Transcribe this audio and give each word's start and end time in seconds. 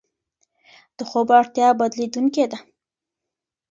د 0.97 0.99
خوب 1.09 1.27
اړتیا 1.39 1.67
بدلېدونکې 1.79 2.45
ده. 2.51 2.59